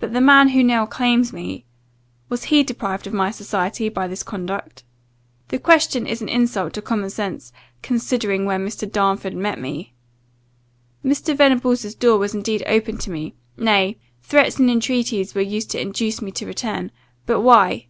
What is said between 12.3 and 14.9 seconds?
indeed open to me nay, threats and